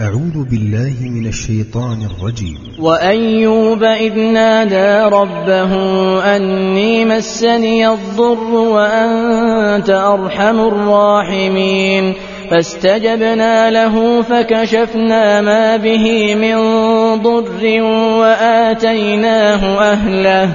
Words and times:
أعوذ 0.00 0.44
بالله 0.50 0.94
من 1.00 1.26
الشيطان 1.26 2.02
الرجيم. 2.02 2.58
وأيوب 2.78 3.84
إذ 3.84 4.18
نادى 4.18 5.16
ربه 5.16 5.72
أني 6.36 7.04
مسني 7.04 7.88
الضر 7.88 8.54
وأنت 8.54 9.90
أرحم 9.90 10.60
الراحمين. 10.60 12.14
فاستجبنا 12.50 13.70
له 13.70 14.22
فكشفنا 14.22 15.40
ما 15.40 15.76
به 15.76 16.34
من 16.34 16.56
ضر 17.22 17.82
وآتيناه 18.20 19.92
أهله. 19.92 20.54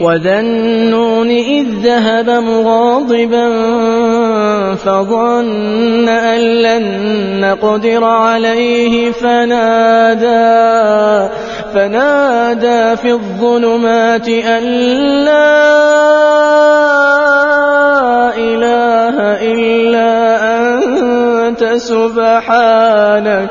وذا 0.00 0.40
النون 0.40 1.30
إذ 1.30 1.66
ذهب 1.82 2.30
مغاضبا 2.30 3.48
فظن 4.74 6.08
أن 6.08 6.40
لن 6.40 6.86
نقدر 7.40 8.04
عليه 8.04 9.12
فنادى 9.12 10.48
فنادى 11.74 12.96
في 12.96 13.12
الظلمات 13.12 14.28
أن 14.28 14.62
لا 15.24 15.88
إله 18.36 19.16
إلا 19.52 20.08
أنت 21.48 21.64
سبحانك 21.64 23.50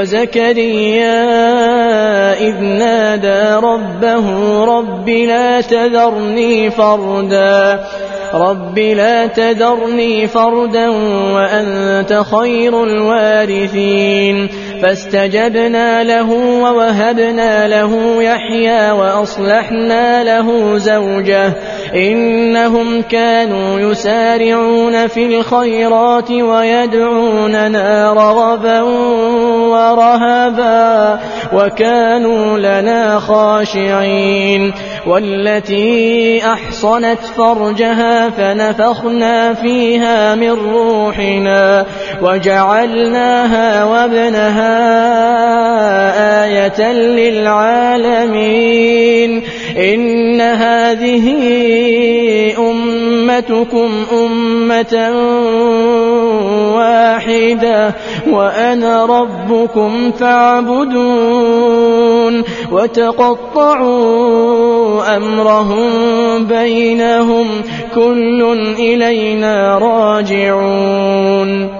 وزكريا 0.00 1.20
إذ 2.40 2.60
نادى 2.60 3.66
ربه 3.66 4.26
رب 4.64 5.08
لا 5.08 5.60
تذرني 5.60 6.70
فردا 6.70 7.84
رب 8.34 8.78
لا 8.78 9.26
تذرني 9.26 10.26
فردا 10.26 10.88
وأنت 11.34 12.22
خير 12.32 12.84
الوارثين. 12.84 14.48
فاستجبنا 14.82 16.04
له 16.04 16.30
ووهبنا 16.32 17.68
له 17.68 18.22
يحيى 18.22 18.90
وأصلحنا 18.90 20.24
له 20.24 20.78
زوجه. 20.78 21.52
إنهم 21.94 23.02
كانوا 23.02 23.80
يسارعون 23.80 25.06
في 25.06 25.26
الخيرات 25.26 26.30
ويدعوننا 26.30 28.12
رغبا 28.12 28.80
ورهبا 29.70 31.18
وكانوا 31.52 32.58
لنا 32.58 33.18
خاشعين. 33.18 34.72
والتي 35.06 36.42
أحصنت 36.44 37.20
فرجها 37.36 38.30
فنفخنا 38.30 39.54
فيها 39.54 40.34
من 40.34 40.50
روحنا 40.50 41.86
وجعلناها 42.22 43.84
وابنها 43.84 44.69
آية 46.44 46.92
للعالمين 46.92 48.50
إن 49.76 50.40
هذه 50.40 51.26
أمتكم 52.58 53.90
أمة 54.12 55.10
واحدة 56.76 57.94
وأنا 58.30 59.06
ربكم 59.06 60.12
فاعبدون 60.12 61.60
وتقطعوا 62.72 64.20
أمرهم 65.16 65.90
بينهم 66.44 67.46
كل 67.94 68.42
إلينا 68.78 69.78
راجعون 69.78 71.79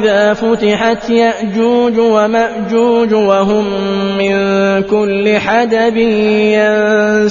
إذا 0.00 0.34
فتحت 0.34 1.10
يأجوج 1.10 1.98
ومأجوج 1.98 3.14
وهم 3.14 3.64
من 4.18 4.32
كل 4.82 5.38
حدب 5.38 5.96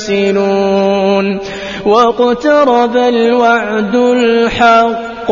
ينسلون. 0.06 1.40
واقترب 1.86 2.98
الوعد 2.98 3.96
الحق 3.96 5.32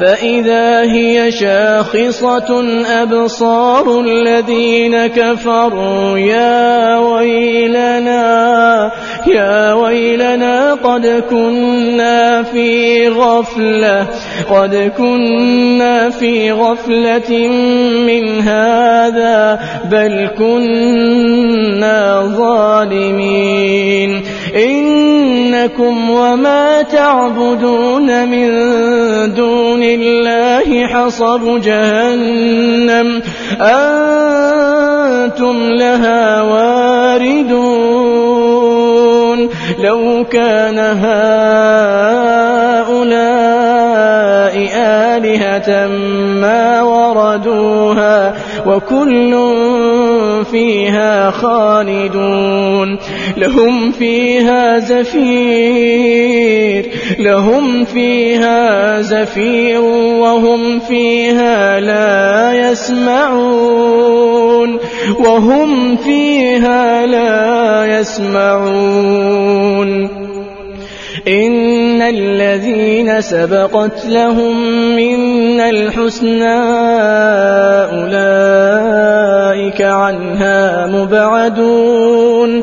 فإذا 0.00 0.82
هي 0.82 1.32
شاخصة 1.32 2.64
أبصار 3.02 4.00
الذين 4.00 5.06
كفروا 5.06 6.18
يا 6.18 6.98
ويلنا 6.98 8.90
يا 9.26 9.72
ويلنا 9.72 10.74
قد 10.74 11.06
كنا 11.30 12.42
في 12.42 13.08
غفلة 13.08 14.06
قد 14.50 14.92
كنا 14.98 16.10
في 16.10 16.52
غفلة 16.52 17.48
من 18.06 18.40
هذا 18.40 19.58
بل 19.90 20.28
كنا 20.38 22.22
ظالمين. 22.36 24.22
إنكم 25.60 26.10
وما 26.10 26.82
تعبدون 26.82 28.28
من 28.28 28.48
دون 29.34 29.82
الله 29.82 30.86
حصب 30.86 31.60
جهنم 31.60 33.22
أنتم 33.60 35.56
لها 35.70 36.42
واردون 36.42 37.90
لو 39.78 40.24
كان 40.30 40.78
هؤلاء 40.78 41.20
آلهة 44.76 45.88
ما 46.40 46.82
وردوها 47.60 48.34
وكل 48.66 49.32
فيها 50.50 51.30
خالدون. 51.30 52.98
لهم 53.36 53.90
فيها 53.90 54.78
زفير 54.78 56.10
لهم 57.18 57.84
فيها 57.84 59.00
زفير 59.00 59.80
وهم 60.20 60.78
فيها 60.78 61.80
لا 61.80 62.52
يسمعون. 62.70 64.00
وهم 65.18 65.96
فيها 65.96 67.06
لا 67.06 68.00
يسمعون. 68.00 69.50
إن 71.28 72.02
الذين 72.02 73.20
سبقت 73.20 74.06
لهم 74.06 74.56
منا 74.96 75.70
الحسنى 75.70 76.60
أولئك 78.20 79.82
عنها 79.82 80.86
مبعدون 80.86 82.62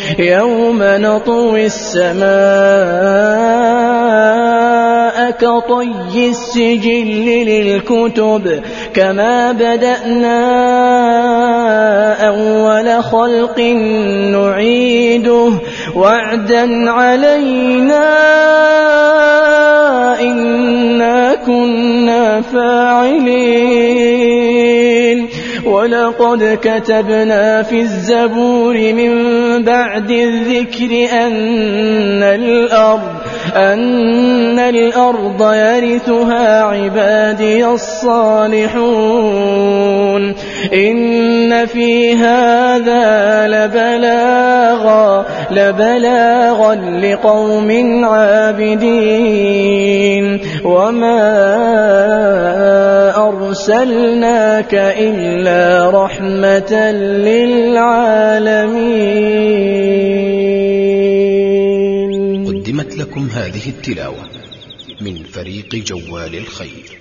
يوم 0.19 0.79
نطوي 0.81 1.65
السماء 1.65 2.21
كطي 5.31 6.29
السجل 6.29 7.09
للكتب 7.47 8.61
كما 8.93 9.51
بدأنا 9.51 10.41
أول 12.27 13.03
خلق 13.03 13.59
نعيده 14.31 15.51
وعدا 15.95 16.91
علينا 16.91 18.31
إنا 20.21 20.70
ولقد 25.81 26.59
كتبنا 26.61 27.63
في 27.63 27.81
الزبور 27.81 28.93
من 28.93 29.13
بعد 29.63 30.11
الذكر 30.11 30.91
أن 31.11 32.23
الأرض 32.23 33.20
أن 33.55 34.59
الأرض 34.59 35.53
يرثها 35.53 36.61
عبادي 36.61 37.65
الصالحون 37.65 38.81
إن 40.73 41.65
في 41.65 42.13
هذا 42.15 43.47
لبلاغا 43.47 45.25
لبلاغا 45.51 46.75
لقوم 46.75 48.01
عابدين. 48.05 49.21
وما 50.65 51.21
أرسلناك 53.27 54.73
إلا 54.73 55.89
رحمة 55.89 56.91
للعالمين. 56.91 58.31
لكم 63.11 63.29
هذه 63.29 63.69
التلاوة 63.69 64.29
من 65.01 65.23
فريق 65.23 65.75
جوال 65.75 66.35
الخير. 66.35 67.00